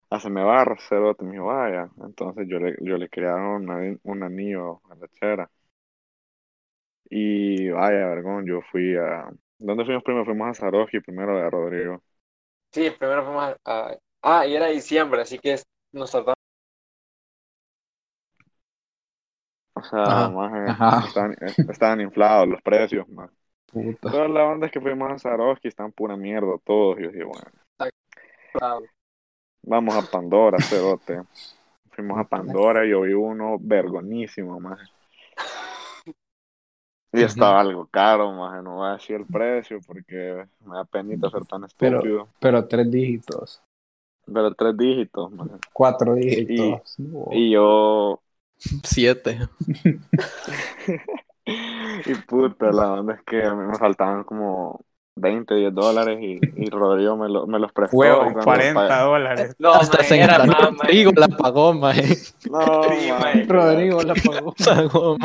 haceme 0.10 0.44
barra, 0.44 0.76
cerote, 0.78 1.24
me 1.26 1.32
dijo, 1.34 1.46
vaya. 1.46 1.90
Entonces 2.04 2.48
yo 2.50 2.60
le, 2.60 2.76
yo 2.82 2.98
le 2.98 3.10
una- 3.58 3.98
un 4.04 4.24
anillo 4.24 4.82
a 4.90 4.96
la 4.96 5.08
chera. 5.10 5.50
Y 7.10 7.70
vaya, 7.70 8.08
vergón, 8.10 8.46
yo 8.46 8.62
fui 8.72 8.96
a... 8.98 9.30
¿Dónde 9.60 9.86
fuimos 9.86 10.04
primero? 10.04 10.26
Fuimos 10.26 10.50
a 10.50 10.54
Saroski 10.54 11.00
primero 11.00 11.38
de 11.38 11.50
Rodrigo. 11.50 12.04
Sí, 12.72 12.90
primero 12.92 13.24
fuimos 13.26 13.56
a, 13.66 13.88
a- 13.90 13.98
Ah, 14.22 14.46
y 14.46 14.56
era 14.56 14.68
diciembre, 14.68 15.22
así 15.22 15.40
que 15.40 15.54
es- 15.54 15.64
nos 15.94 16.12
tratamos. 16.12 16.36
O 19.74 19.84
sea, 19.84 20.26
Ajá. 20.68 21.08
estaban, 21.08 22.00
eh, 22.00 22.04
inflados 22.04 22.48
los 22.48 22.62
precios, 22.62 23.08
más. 23.10 23.30
Puta. 23.68 24.12
Toda 24.12 24.28
la 24.28 24.46
onda 24.46 24.66
es 24.66 24.72
que 24.72 24.82
fuimos 24.82 25.12
a 25.12 25.20
Saroski, 25.20 25.68
están 25.68 25.92
pura 25.92 26.18
mierda 26.18 26.58
todos. 26.66 27.00
Y 27.00 27.04
yo 27.04 27.10
dije, 27.12 27.24
bueno, 27.24 27.52
vamos 29.62 29.96
a 29.96 30.10
Pandora, 30.10 30.58
cerote. 30.60 31.22
Fuimos 31.92 32.20
a 32.20 32.24
Pandora 32.26 32.86
y 32.86 32.92
yo 32.92 33.02
vi 33.02 33.14
uno 33.14 33.58
vergonísimo, 33.60 34.60
más. 34.60 34.80
Y 37.14 37.22
estaba 37.24 37.60
algo 37.62 37.88
caro, 37.90 38.32
más. 38.34 38.62
No 38.64 38.76
voy 38.78 38.90
a 38.90 38.94
decir 38.94 39.16
el 39.18 39.26
precio 39.26 39.80
porque 39.88 40.46
me 40.66 40.76
da 40.76 40.86
penita 40.86 41.30
ser 41.30 41.46
tan 41.46 41.66
Pero- 41.78 41.98
estúpido. 41.98 42.28
Pero 42.40 42.66
tres 42.68 42.92
dígitos. 42.92 43.62
Pero 44.32 44.54
tres 44.54 44.76
dígitos, 44.78 45.32
maje. 45.32 45.52
Cuatro 45.72 46.16
dígitos. 46.16 46.96
Y 47.32 47.52
yo 47.52 48.20
Siete. 48.84 49.40
y 52.06 52.16
puta, 52.28 52.72
la 52.72 52.94
onda 52.94 53.14
es 53.16 53.22
que 53.24 53.44
a 53.44 53.54
mí 53.54 53.66
me 53.68 53.78
faltaban 53.78 54.24
como 54.24 54.82
20, 55.16 55.56
10 55.56 55.74
dólares 55.74 56.20
y, 56.22 56.40
y 56.56 56.70
Rodrigo 56.70 57.16
me, 57.18 57.30
lo- 57.30 57.48
me 57.48 57.58
los 57.60 57.72
prestó. 57.72 57.98
Huevo, 57.98 58.24
cuando 58.24 58.42
40 58.44 58.80
pagué- 58.88 59.04
dólares. 59.04 59.56
No, 59.60 59.72
Hasta 59.74 59.98
maje, 59.98 60.10
se 60.10 60.20
era 60.20 60.46
más. 60.46 60.58
Rodrigo 60.62 61.12
la 61.16 61.28
pagó, 61.30 61.74
maje. 61.74 62.18
No. 62.52 62.82
Rodrigo 63.48 64.02
la 64.02 64.14
pagó. 64.16 65.18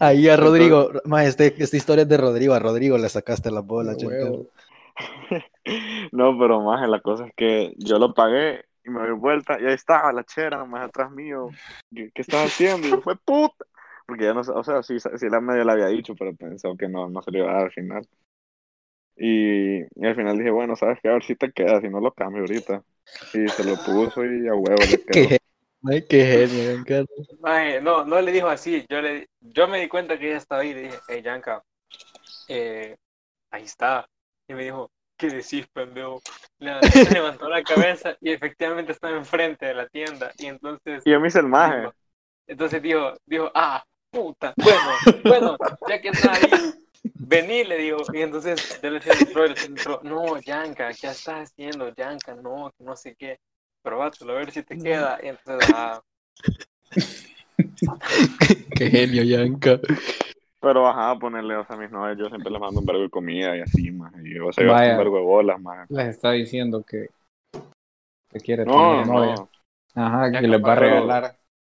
Ahí 0.00 0.28
a 0.28 0.36
Rodrigo, 0.36 0.90
maje, 1.04 1.28
este, 1.28 1.54
esta 1.58 1.76
historia 1.76 2.02
es 2.02 2.08
de 2.08 2.16
Rodrigo, 2.16 2.54
a 2.54 2.58
Rodrigo 2.58 2.98
le 2.98 3.08
sacaste 3.08 3.50
Huevo. 3.50 3.82
Giancarlo. 3.94 4.46
No, 6.12 6.38
pero 6.38 6.62
más 6.62 6.88
la 6.88 7.00
cosa 7.00 7.26
es 7.26 7.32
que 7.34 7.74
yo 7.76 7.98
lo 7.98 8.14
pagué 8.14 8.64
y 8.84 8.90
me 8.90 9.00
doy 9.00 9.18
vuelta 9.18 9.60
y 9.60 9.66
ahí 9.66 9.74
estaba 9.74 10.12
la 10.12 10.22
chera 10.24 10.64
más 10.64 10.88
atrás 10.88 11.10
mío. 11.10 11.48
¿Qué, 11.92 12.10
qué 12.14 12.22
estás 12.22 12.46
haciendo? 12.46 12.86
Y 12.86 12.90
yo, 12.90 13.02
fue 13.02 13.16
puta. 13.16 13.66
Porque 14.06 14.24
ya 14.24 14.34
no 14.34 14.44
sé, 14.44 14.52
o 14.52 14.62
sea, 14.62 14.82
sí, 14.84 14.98
sí 15.00 15.28
la 15.28 15.40
medio 15.40 15.64
le 15.64 15.72
había 15.72 15.88
dicho, 15.88 16.14
pero 16.16 16.34
pensó 16.36 16.76
que 16.76 16.88
no, 16.88 17.08
no 17.10 17.20
se 17.20 17.32
lo 17.32 17.38
iba 17.38 17.50
a 17.50 17.54
dar 17.54 17.64
al 17.64 17.72
final. 17.72 18.08
Y, 19.16 19.80
y 19.80 20.06
al 20.06 20.14
final 20.14 20.38
dije, 20.38 20.50
bueno, 20.50 20.76
sabes 20.76 21.00
que 21.02 21.08
a 21.08 21.14
ver 21.14 21.24
si 21.24 21.34
te 21.34 21.50
queda, 21.50 21.80
si 21.80 21.88
no 21.88 22.00
lo 22.00 22.12
cambio 22.12 22.42
ahorita. 22.42 22.84
Y 23.34 23.48
se 23.48 23.64
lo 23.64 23.74
puso 23.76 24.24
y 24.24 24.46
a 24.46 24.54
huevo 24.54 24.76
le 24.78 25.04
quedó. 25.06 25.36
Maje, 25.86 26.06
qué 26.06 26.24
genio, 26.24 26.72
Giancarlo. 26.72 27.06
Maje, 27.40 27.80
no, 27.80 28.04
no 28.04 28.20
le 28.20 28.32
dijo 28.32 28.48
así. 28.48 28.84
Yo 28.88 29.00
le, 29.00 29.28
yo 29.40 29.68
me 29.68 29.80
di 29.80 29.88
cuenta 29.88 30.18
que 30.18 30.28
ella 30.28 30.38
estaba 30.38 30.62
ahí 30.62 30.70
y 30.70 30.74
le 30.74 30.82
dije, 30.82 30.98
hey, 31.08 31.22
Yanka, 31.22 31.62
eh, 32.48 32.96
ahí 33.50 33.62
está. 33.64 34.06
Y 34.48 34.54
me 34.54 34.64
dijo, 34.64 34.90
¿qué 35.16 35.28
decís, 35.28 35.66
pendejo? 35.72 36.20
Le- 36.58 36.80
se 36.82 37.10
levantó 37.10 37.48
la 37.48 37.62
cabeza 37.62 38.16
y 38.20 38.32
efectivamente 38.32 38.92
estaba 38.92 39.16
enfrente 39.16 39.66
de 39.66 39.74
la 39.74 39.88
tienda. 39.88 40.32
Y 40.38 40.46
entonces, 40.46 41.02
Y 41.04 41.10
yo 41.10 41.20
me 41.20 41.28
hice 41.28 41.40
el 41.40 41.46
maje. 41.46 41.80
dijo- 41.80 41.94
entonces 42.48 42.82
dijo, 42.82 43.14
dijo, 43.26 43.50
ah, 43.54 43.84
puta, 44.10 44.54
bueno, 44.56 44.80
bueno, 45.24 45.56
ya 45.88 46.00
que 46.00 46.08
está 46.08 46.32
ahí, 46.32 46.50
vení, 47.02 47.64
le 47.64 47.78
digo. 47.78 47.98
Y 48.12 48.22
entonces 48.22 48.80
yo 48.80 48.90
le 48.90 49.00
decía 49.00 49.12
al 49.12 50.02
no, 50.04 50.40
Yanka, 50.40 50.92
¿qué 50.94 51.08
estás 51.08 51.50
haciendo, 51.50 51.92
Yanka? 51.94 52.34
No, 52.34 52.72
no 52.78 52.96
sé 52.96 53.14
qué. 53.16 53.38
Probátelo, 53.86 54.32
a 54.32 54.36
ver 54.38 54.50
si 54.50 54.64
te 54.64 54.76
queda. 54.76 55.16
Y 55.22 55.28
entonces, 55.28 55.70
ah, 55.72 56.02
Qué 58.76 58.90
genio, 58.90 59.22
Yanka. 59.22 59.78
Pero 60.60 60.88
ajá, 60.88 61.16
ponerle, 61.20 61.54
o 61.54 61.64
sea, 61.64 61.76
a 61.76 61.78
mis 61.78 61.92
novias, 61.92 62.18
yo 62.18 62.26
siempre 62.28 62.50
les 62.50 62.60
mando 62.60 62.80
un 62.80 62.86
vergo 62.86 63.02
de 63.02 63.10
comida 63.10 63.56
y 63.56 63.60
así, 63.60 63.92
más. 63.92 64.12
Y 64.24 64.36
o 64.40 64.52
sea, 64.52 64.64
yo 64.64 64.72
Vaya. 64.72 64.90
un 64.92 64.98
vergo 64.98 65.16
de 65.18 65.22
bolas, 65.22 65.60
más. 65.60 65.88
Les 65.88 66.08
está 66.08 66.32
diciendo 66.32 66.82
que, 66.82 67.10
que 68.28 68.40
quiere 68.40 68.64
No, 68.64 68.90
tener 69.02 69.06
novia. 69.06 69.34
no. 69.36 69.50
Ajá, 69.94 70.32
Ya 70.32 70.40
que 70.40 70.48
les 70.48 70.60
va 70.64 70.72
a 70.72 70.74
pero- 70.74 70.86
regalar. 70.88 71.36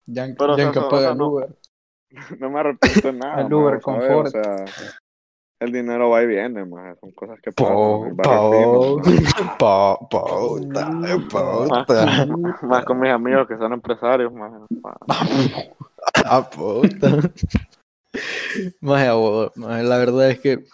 Yan- 0.07 0.37
pero, 0.39 0.53
o 0.53 0.57
sea, 0.57 0.65
Yanka 0.67 0.87
o 0.87 1.01
sea, 1.01 1.11
el. 1.11 1.21
Uber. 1.21 1.49
No 2.39 2.51
me 2.51 2.61
arrepiento 2.61 3.09
de 3.11 3.19
nada. 3.19 3.41
El 3.43 3.53
Uber. 3.53 3.81
Confort. 3.81 4.29
O 4.29 4.31
sea, 4.31 4.65
el 5.59 5.73
dinero 5.73 6.11
va 6.11 6.23
y 6.23 6.27
viene, 6.27 6.65
más. 6.65 6.99
Son 7.01 7.11
cosas 7.13 7.41
que 7.41 7.51
pasan. 7.53 7.75
Más. 11.89 12.63
Más 12.63 12.85
con 12.85 13.01
mis 13.01 13.11
amigos 13.11 13.49
que 13.49 13.57
son 13.57 13.73
empresarios, 13.73 14.33
más. 14.33 14.53
ah, 16.25 16.49
maje, 18.81 19.83
la 19.83 19.99
verdad 19.99 20.31
es 20.31 20.41
que 20.41 20.65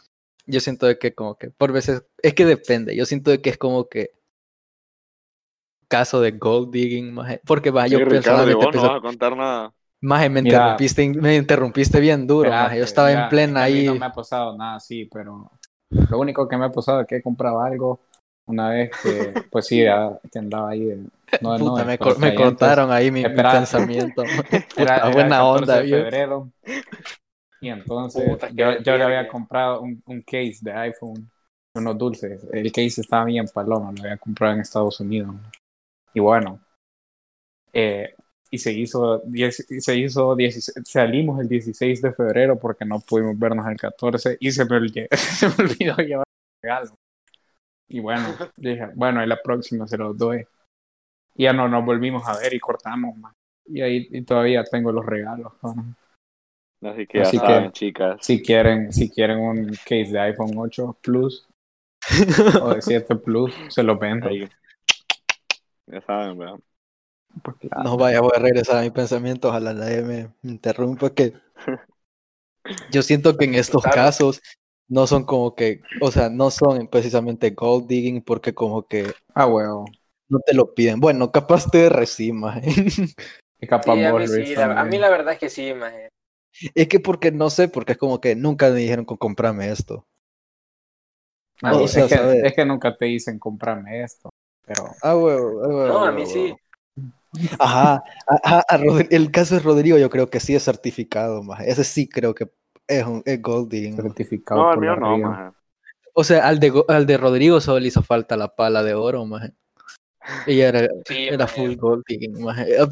yo 0.46 0.60
siento 0.60 0.86
de 0.86 0.98
que 0.98 1.14
como 1.14 1.36
que 1.36 1.50
por 1.50 1.72
veces, 1.72 2.04
es 2.22 2.34
que 2.34 2.44
depende, 2.44 2.96
yo 2.96 3.06
siento 3.06 3.30
de 3.30 3.40
que 3.40 3.50
es 3.50 3.58
como 3.58 3.88
que 3.88 4.10
caso 5.88 6.20
de 6.20 6.32
gold 6.32 6.72
digging, 6.72 7.14
maje, 7.14 7.40
porque 7.46 7.70
va, 7.70 7.86
yo 7.86 7.98
Sí, 7.98 8.04
Ricardo, 8.04 8.56
vos 8.56 8.74
no 8.74 8.82
vas 8.82 8.98
a 8.98 9.00
contar 9.00 9.36
nada. 9.36 9.74
Maje, 10.02 10.28
me 10.28 10.40
Mira. 10.40 10.76
interrumpiste, 10.76 11.09
me 11.11 11.37
interrumpiste 11.37 12.00
bien 12.00 12.26
duro, 12.26 12.52
maje, 12.54 12.78
yo 12.78 12.85
estaba 12.85 13.09
mira, 13.09 13.23
en 13.25 13.28
plena 13.28 13.62
ahí, 13.62 13.85
No 13.87 13.94
me 13.94 14.06
ha 14.06 14.12
pasado 14.12 14.56
nada 14.56 14.76
así, 14.76 15.04
pero 15.06 15.50
lo 15.90 16.18
único 16.18 16.49
que 16.49 16.56
me 16.56 16.66
ha 16.66 16.71
pasado 16.73 17.00
es 17.02 17.06
que 17.06 17.16
he 17.16 17.23
comprado 17.23 17.61
algo 17.61 18.00
una 18.47 18.71
vez 18.71 18.90
que, 19.02 19.42
pues 19.50 19.66
sí, 19.66 19.82
ya, 19.82 20.18
que 20.30 20.38
andaba 20.38 20.71
ahí. 20.71 20.85
de- 20.85 21.06
no 21.40 21.59
puta, 21.59 21.82
novia, 21.82 21.87
me, 21.87 21.99
pero 21.99 22.11
cor- 22.11 22.18
me 22.18 22.32
calientes. 22.32 22.68
cortaron 22.68 22.90
ahí 22.92 23.11
mi, 23.11 23.23
mi 23.26 23.44
pensamiento, 23.44 24.25
Puta, 24.76 25.00
era 25.00 25.09
buena 25.09 25.37
14 25.37 25.50
onda, 25.54 25.78
de 25.78 25.85
febrero. 25.85 26.50
Y 27.61 27.68
entonces 27.68 28.25
Puta, 28.28 28.49
yo, 28.54 28.78
yo 28.82 28.97
le 28.97 29.04
había 29.04 29.28
comprado 29.28 29.80
un, 29.82 30.02
un 30.06 30.23
case 30.23 30.59
de 30.62 30.73
iPhone, 30.73 31.30
unos 31.75 31.97
dulces. 31.97 32.44
El 32.52 32.71
case 32.73 33.00
estaba 33.00 33.25
bien 33.25 33.47
paloma, 33.52 33.92
lo 33.92 34.02
había 34.02 34.16
comprado 34.18 34.54
en 34.54 34.61
Estados 34.61 35.00
Unidos. 35.00 35.35
Y 36.14 36.21
bueno, 36.21 36.61
eh, 37.73 38.14
y 38.54 38.59
se 38.59 38.71
hizo, 38.73 39.23
diez- 39.25 39.64
se 39.80 39.97
hizo 39.97 40.37
16 40.37 40.87
salimos 40.87 41.40
el 41.40 41.49
16 41.49 42.02
de 42.02 42.12
febrero 42.12 42.59
porque 42.59 42.85
no 42.85 43.00
pudimos 43.00 43.38
vernos 43.38 43.66
el 43.66 43.78
14 43.78 44.37
y 44.40 44.50
se 44.52 44.66
me, 44.66 44.76
olvidó, 44.76 45.06
se 45.16 45.49
me 45.49 45.54
olvidó 45.64 45.97
llevar 45.97 46.26
el 46.28 46.62
regalo. 46.68 46.94
Y 47.88 48.00
bueno, 48.00 48.28
dije, 48.56 48.88
bueno, 48.94 49.25
y 49.25 49.26
la 49.26 49.40
próxima 49.42 49.88
se 49.88 49.97
los 49.97 50.16
doy. 50.18 50.44
Y 51.35 51.44
ya 51.44 51.54
no 51.54 51.66
nos 51.66 51.82
volvimos 51.85 52.28
a 52.28 52.38
ver 52.38 52.52
y 52.52 52.61
cortamos, 52.61 53.16
man. 53.16 53.32
Y 53.64 53.80
ahí 53.80 54.06
y 54.11 54.21
todavía 54.23 54.62
tengo 54.64 54.92
los 54.92 55.06
regalos. 55.06 55.52
Así 56.82 57.06
que 57.06 57.18
ya 57.18 57.25
Así 57.25 57.38
que- 57.38 57.47
saben, 57.47 57.73
chicas. 57.73 58.18
Si 58.21 58.42
quieren, 58.42 58.92
si 58.92 59.09
quieren 59.09 59.38
un 59.38 59.71
case 59.71 60.11
de 60.12 60.21
iPhone 60.21 60.52
8 60.59 60.99
Plus 61.00 61.49
o 62.61 62.75
de 62.75 62.82
7 62.82 63.16
Plus, 63.16 63.54
se 63.71 63.82
los 63.82 63.99
vendo. 63.99 64.28
Ahí. 64.28 64.47
Ya 65.87 66.00
saben, 66.02 66.37
¿verdad? 66.37 66.59
Porque, 67.42 67.68
ah, 67.72 67.84
No 67.84 67.96
vaya, 67.96 68.20
voy 68.20 68.32
a 68.34 68.38
regresar 68.38 68.78
a 68.78 68.82
mi 68.82 68.90
pensamiento, 68.90 69.48
ojalá 69.48 69.72
nadie 69.74 70.02
me 70.02 70.32
interrumpa 70.42 71.10
que 71.14 71.34
yo 72.92 73.02
siento 73.02 73.36
que 73.36 73.44
en 73.44 73.54
estos 73.54 73.82
casos 73.84 74.40
no 74.88 75.06
son 75.06 75.24
como 75.24 75.54
que, 75.54 75.80
o 76.00 76.10
sea, 76.10 76.28
no 76.28 76.50
son 76.50 76.88
precisamente 76.88 77.50
gold 77.50 77.86
digging 77.88 78.22
porque 78.22 78.54
como 78.54 78.86
que 78.86 79.12
ah, 79.34 79.46
huevo. 79.46 79.86
no 80.28 80.40
te 80.40 80.54
lo 80.54 80.74
piden. 80.74 81.00
Bueno, 81.00 81.30
capaz 81.30 81.70
te 81.70 81.88
recima. 81.88 82.60
Y 83.60 83.66
capaz 83.66 83.94
sí, 83.94 84.04
a 84.04 84.12
mí, 84.12 84.26
sí, 84.26 84.56
la- 84.56 84.64
a 84.78 84.84
mí 84.84 84.98
también. 84.98 84.98
la 84.98 85.08
verdad 85.08 85.32
es 85.34 85.38
que 85.40 85.48
sí, 85.48 85.72
maje. 85.72 86.08
es 86.74 86.88
que 86.88 87.00
porque 87.00 87.30
no 87.32 87.50
sé, 87.50 87.68
porque 87.68 87.92
es 87.92 87.98
como 87.98 88.20
que 88.20 88.34
nunca 88.36 88.68
me 88.70 88.76
dijeron 88.80 89.04
con 89.04 89.16
comprarme 89.16 89.70
esto. 89.70 90.06
O 91.62 91.86
es, 91.86 91.92
que, 91.94 92.08
¿sabes? 92.08 92.44
es 92.46 92.54
que 92.54 92.64
nunca 92.64 92.96
te 92.96 93.04
dicen 93.06 93.38
comprarme 93.38 94.02
esto. 94.02 94.30
Pero 94.66 94.84
Ah, 95.02 95.16
huevo, 95.16 95.62
ah, 95.64 95.68
huevo, 95.68 95.84
No, 95.88 96.04
a 96.04 96.12
huevo, 96.12 96.16
mí 96.16 96.26
sí. 96.26 96.56
Ajá, 97.58 98.02
ajá, 98.26 98.62
el 99.10 99.30
caso 99.30 99.54
de 99.54 99.60
Rodrigo 99.60 99.96
yo 99.98 100.10
creo 100.10 100.28
que 100.28 100.40
sí 100.40 100.54
es 100.54 100.64
certificado, 100.64 101.42
más. 101.42 101.60
Ese 101.60 101.84
sí 101.84 102.08
creo 102.08 102.34
que 102.34 102.50
es 102.86 103.04
un 103.06 103.22
es 103.24 103.40
gold 103.40 103.70
digging. 103.70 103.96
maje. 103.96 104.02
certificado 104.02 104.62
No, 104.62 104.72
el 104.72 104.80
mío 104.80 104.96
no, 104.96 105.18
maje. 105.18 105.56
O 106.14 106.24
sea, 106.24 106.46
al 106.46 106.60
de, 106.60 106.84
al 106.88 107.06
de 107.06 107.16
Rodrigo 107.16 107.60
solo 107.60 107.80
le 107.80 107.88
hizo 107.88 108.02
falta 108.02 108.36
la 108.36 108.54
pala 108.54 108.82
de 108.82 108.94
oro, 108.94 109.24
maje. 109.24 109.52
Y 110.46 110.60
era, 110.60 110.88
Sí, 111.06 111.28
era 111.28 111.46
full 111.46 111.74
gold. 111.74 112.04
Eh, 112.08 112.28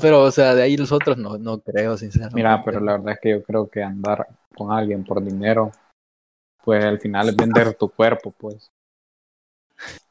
Pero, 0.00 0.22
o 0.22 0.30
sea, 0.30 0.54
de 0.54 0.62
ahí 0.62 0.76
los 0.76 0.90
otros 0.90 1.16
no, 1.16 1.38
no 1.38 1.60
creo, 1.60 1.96
sinceramente. 1.96 2.34
Mira, 2.36 2.62
pero 2.64 2.80
la 2.80 2.92
verdad 2.92 3.12
es 3.14 3.20
que 3.20 3.30
yo 3.30 3.42
creo 3.42 3.68
que 3.68 3.82
andar 3.82 4.26
con 4.56 4.72
alguien 4.72 5.04
por 5.04 5.22
dinero, 5.22 5.70
pues 6.64 6.84
al 6.84 6.98
final 6.98 7.28
es 7.28 7.36
vender 7.36 7.74
tu 7.74 7.88
cuerpo, 7.88 8.32
pues. 8.36 8.70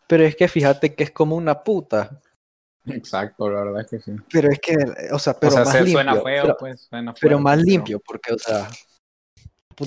Pero 0.08 0.24
es 0.24 0.36
que 0.36 0.48
fíjate 0.48 0.96
que 0.96 1.04
es 1.04 1.12
como 1.12 1.36
una 1.36 1.64
puta. 1.64 2.22
Exacto, 2.86 3.50
la 3.50 3.62
verdad 3.64 3.82
es 3.82 3.88
que 3.88 4.00
sí. 4.00 4.12
Pero 4.32 4.50
es 4.50 4.60
que, 4.60 4.76
o 5.12 5.20
sea, 5.20 5.34
pero 5.40 5.52
o 5.52 5.56
sea, 5.56 5.64
más 5.66 5.74
se- 5.74 5.78
limpio. 5.84 5.94
suena 5.94 6.14
feo, 6.16 6.24
pero, 6.44 6.58
pues. 6.58 6.82
Suena 6.90 7.14
pero 7.20 7.40
más 7.40 7.58
limpio, 7.60 8.00
porque, 8.06 8.34
o 8.34 8.38
sea, 8.40 8.68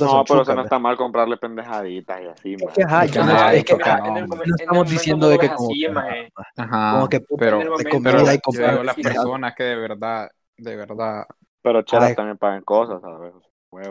No, 0.00 0.25
pero 0.26 0.42
eso 0.42 0.54
no 0.54 0.62
está 0.62 0.78
mal 0.78 0.96
comprarle 0.96 1.37
pendejaditas 1.37 2.20
y 2.22 2.26
así, 2.26 2.56
que, 2.56 2.82
ajá, 2.82 3.04
Es 3.04 3.11
que 3.11 3.18
yo 3.18 3.25
no, 3.26 3.32
ajá, 3.32 3.54
es 3.54 3.64
que, 3.64 3.76
no, 3.76 3.84
en 3.84 4.16
el, 4.16 4.22
hombre. 4.22 4.22
momen- 4.22 4.28
no 4.28 4.42
en 4.42 4.49
el 4.49 4.54
estamos 4.61 4.76
momento 4.78 4.92
diciendo 4.92 5.28
de 5.28 5.38
que 5.38 5.49
como 5.50 5.70
así, 5.70 5.80
que. 5.80 6.32
Ajá, 6.56 6.92
como 6.94 7.08
que 7.08 7.20
pero, 7.38 7.56
en 7.56 7.62
el 7.62 7.68
momento- 7.70 8.00
pero 8.02 8.20
y 8.22 8.25
yo 8.34 8.40
comprar. 8.42 8.70
digo 8.70 8.82
las 8.84 8.94
personas 8.96 9.54
que 9.54 9.62
de 9.64 9.76
verdad, 9.76 10.30
de 10.56 10.76
verdad, 10.76 11.25
Pero 11.62 11.82
chelas 11.82 12.08
Ay. 12.11 12.14
también 12.14 12.38
pagan 12.38 12.62
cosas, 12.62 13.00
¿sabes? 13.02 13.34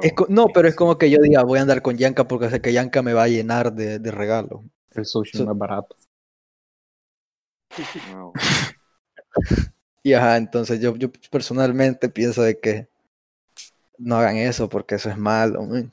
Es 0.04 0.14
no, 0.30 0.46
pero 0.54 0.68
es 0.68 0.76
como 0.76 0.98
que 0.98 1.10
yo 1.10 1.18
diga, 1.22 1.44
voy 1.44 1.58
a 1.60 1.64
andar 1.64 1.82
con 1.82 1.98
Yanka 1.98 2.28
porque 2.28 2.50
sé 2.50 2.62
que 2.62 2.72
Yanka 2.74 3.02
me 3.02 3.14
va 3.14 3.24
a 3.24 3.28
llenar 3.28 3.74
de, 3.74 3.98
de 4.00 4.12
regalo. 4.12 4.64
el 4.92 5.06
sushi 5.06 5.38
So- 5.40 5.46
no 5.46 5.52
es 5.54 5.58
barato. 5.58 5.96
No. 8.12 8.34
Y 10.04 10.14
ajá, 10.14 10.38
entonces 10.38 10.80
yo, 10.80 10.96
yo 10.96 11.12
personalmente 11.30 12.10
pienso 12.10 12.42
de 12.42 12.60
que 12.60 12.90
no 14.00 14.16
hagan 14.16 14.38
eso 14.38 14.68
porque 14.68 14.96
eso 14.96 15.12
es 15.12 15.18
malo. 15.18 15.62
man. 15.64 15.92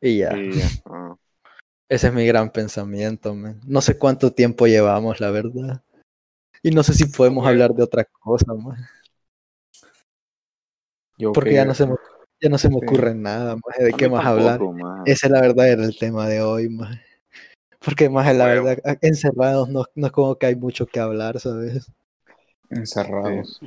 Y 0.00 0.18
ya, 0.18 0.38
ese 1.88 2.06
es 2.06 2.12
mi 2.12 2.26
gran 2.26 2.50
pensamiento. 2.50 3.34
man. 3.34 3.60
No 3.66 3.80
sé 3.80 3.98
cuánto 3.98 4.32
tiempo 4.32 4.66
llevamos, 4.68 5.18
la 5.18 5.30
verdad. 5.32 5.82
Y 6.62 6.70
no 6.70 6.82
sé 6.84 6.94
si 6.94 7.06
podemos 7.06 7.44
hablar 7.44 7.74
de 7.74 7.82
otra 7.82 8.04
cosa, 8.04 8.54
man, 8.54 8.76
Yo 11.18 11.32
porque 11.32 11.50
que- 11.50 11.56
ya 11.56 11.64
no 11.64 11.74
se 11.74 11.86
me, 11.86 11.94
ya 12.40 12.48
no 12.48 12.58
se 12.58 12.68
me 12.68 12.76
Sí. 12.78 12.86
ocurre 12.86 13.14
nada 13.14 13.56
más 13.56 13.78
de 13.78 13.92
qué 13.92 14.08
más 14.08 14.24
hablar. 14.24 14.60
Ese 15.06 15.28
la 15.28 15.40
verdad 15.40 15.68
era 15.68 15.84
el 15.84 15.96
tema 15.98 16.28
de 16.28 16.40
hoy, 16.40 16.68
más. 16.68 16.98
Porque 17.84 18.08
más 18.08 18.34
la 18.34 18.46
verdad, 18.46 18.78
encerrados 19.02 19.68
no, 19.68 19.84
no 19.94 20.06
es 20.06 20.12
como 20.12 20.36
que 20.38 20.46
hay 20.46 20.56
mucho 20.56 20.86
que 20.86 21.00
hablar, 21.00 21.38
¿sabes? 21.40 21.90
encerrados. 22.70 23.62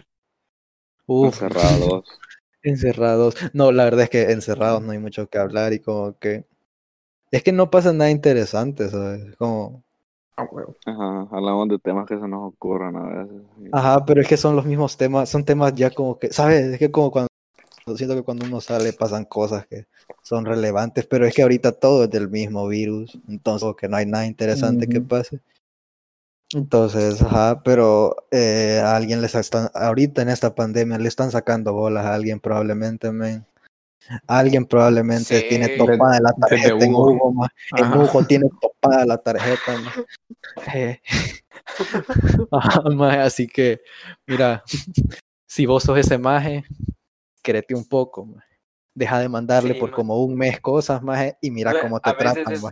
Uf, 1.08 1.42
Encerrados. 1.42 2.06
encerrados. 2.64 3.36
No, 3.54 3.72
la 3.72 3.86
verdad 3.86 4.04
es 4.04 4.10
que 4.10 4.32
encerrados 4.32 4.82
no 4.84 4.92
hay 4.92 5.00
mucho 5.00 5.28
que 5.30 5.38
hablar 5.40 5.74
y 5.74 5.80
como 5.80 6.18
que 6.20 6.46
Es 7.32 7.44
que 7.44 7.52
no 7.54 7.72
pasa 7.72 7.94
nada 7.94 8.12
interesante, 8.12 8.90
¿sabes? 8.90 9.36
Como, 9.38 9.84
Ah. 10.38 10.48
Ajá, 10.86 11.28
hablamos 11.32 11.68
de 11.70 11.80
temas 11.80 12.08
que 12.08 12.18
se 12.20 12.28
nos 12.28 12.54
ocurran 12.54 12.96
a 12.96 13.04
veces. 13.24 13.42
ajá, 13.72 14.06
pero 14.06 14.22
es 14.22 14.28
que 14.28 14.38
son 14.38 14.56
los 14.56 14.66
mismos 14.66 14.98
temas, 14.98 15.30
son 15.30 15.46
temas 15.46 15.74
ya 15.76 15.90
como 15.92 16.18
que, 16.20 16.32
¿sabes? 16.34 16.62
Es 16.74 16.80
que 16.80 16.92
como 16.92 17.12
cuando, 17.12 17.28
siento 17.96 18.16
que 18.16 18.24
cuando 18.24 18.46
uno 18.46 18.60
sale 18.60 18.92
pasan 18.94 19.26
cosas 19.26 19.66
que 19.68 19.86
son 20.22 20.46
relevantes, 20.46 21.06
pero 21.06 21.26
es 21.26 21.34
que 21.34 21.44
ahorita 21.44 21.72
todo 21.72 22.06
es 22.06 22.10
del 22.10 22.30
mismo 22.30 22.68
virus, 22.68 23.18
entonces 23.30 23.70
que 23.80 23.88
no 23.88 23.98
hay 23.98 24.06
nada 24.06 24.26
interesante 24.26 24.88
que 24.88 25.00
Ujú. 25.00 25.08
pase. 25.08 25.40
Entonces, 26.54 27.22
ajá, 27.22 27.62
pero 27.62 28.16
eh, 28.32 28.82
a 28.84 28.96
alguien 28.96 29.22
les 29.22 29.36
están, 29.36 29.70
ahorita 29.74 30.22
en 30.22 30.30
esta 30.30 30.56
pandemia 30.56 30.98
le 30.98 31.08
están 31.08 31.30
sacando 31.30 31.74
bolas 31.74 32.06
a 32.06 32.14
alguien 32.14 32.40
probablemente, 32.40 33.12
men. 33.12 33.46
Alguien 34.26 34.66
probablemente 34.66 35.42
Sí. 35.42 35.46
tiene 35.50 35.68
topada 35.70 36.20
la 36.22 36.32
tarjeta 36.32 36.86
en 36.86 36.94
Hugo. 36.94 37.34
Ma. 37.34 37.50
En. 37.78 37.94
Hugo 37.94 38.24
tiene 38.26 38.48
topada 38.62 39.06
la 39.06 39.18
tarjeta, 39.18 39.78
ma. 39.78 39.94
Eh. 40.74 41.02
Ajá, 42.52 42.82
ma, 42.96 43.24
Así 43.24 43.48
que, 43.48 43.82
mira, 44.26 44.64
si 45.46 45.66
vos 45.66 45.84
sos 45.84 45.98
ese 45.98 46.18
maje, 46.18 46.64
créete 47.48 47.76
un 47.76 47.86
poco. 47.88 48.28
Deja 48.96 49.20
de 49.20 49.30
mandarle 49.30 49.76
Sí, 49.76 49.80
por 49.80 49.94
como 49.94 50.24
un 50.24 50.36
mes 50.36 50.60
cosas, 50.62 51.04
maje, 51.04 51.38
y 51.42 51.52
mira 51.52 51.76
cómo 51.76 52.00
a 52.02 52.14
te 52.14 52.14
veces 52.14 52.50
tratan, 52.50 52.52
es-. 52.52 52.72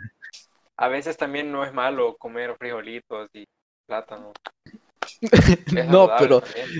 A 0.77 0.89
veces 0.89 1.17
también 1.17 1.51
no 1.51 1.65
es 1.65 1.73
malo 1.73 2.17
comer 2.17 2.55
frijolitos 2.57 3.29
y 3.33 3.45
plátano. 3.87 4.33
No, 5.89 6.13
pero 6.15 6.41
también. 6.41 6.71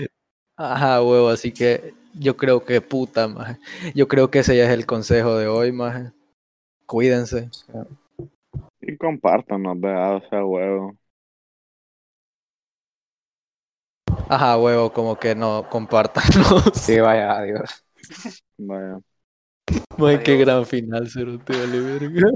Ajá, 0.56 1.02
huevo, 1.02 1.28
así 1.30 1.52
que 1.52 1.94
yo 2.14 2.36
creo 2.36 2.64
que 2.64 2.80
puta, 2.80 3.28
maje. 3.28 3.58
Yo 3.94 4.08
creo 4.08 4.30
que 4.30 4.40
ese 4.40 4.56
ya 4.56 4.64
es 4.64 4.70
el 4.70 4.86
consejo 4.86 5.36
de 5.36 5.48
hoy, 5.48 5.72
maje. 5.72 6.12
Cuídense. 6.86 7.50
Y 8.80 8.96
compártanos, 8.96 9.78
¿verdad? 9.80 10.16
O 10.16 10.28
sea, 10.30 10.44
huevo. 10.44 10.96
Ajá, 14.28 14.56
huevo, 14.56 14.92
como 14.92 15.18
que 15.18 15.34
no 15.34 15.68
compártanos. 15.68 16.64
Sí, 16.72 17.00
vaya, 17.00 17.32
adiós. 17.38 17.85
Vaya. 18.58 18.98
Maje, 19.98 20.22
qué 20.22 20.36
gran 20.36 20.64
final, 20.64 21.08
cero 21.10 21.38
te 21.44 21.56
vale 21.56 21.80
verga. 21.80 22.28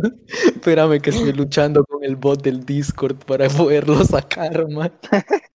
Espérame 0.47 1.01
que 1.01 1.11
estoy 1.11 1.33
luchando 1.33 1.85
con 1.85 2.03
el 2.05 2.17
bot 2.17 2.43
del 2.43 2.65
Discord 2.65 3.17
para 3.25 3.49
poderlo 3.49 4.05
sacar, 4.05 4.69
maje. 4.69 4.91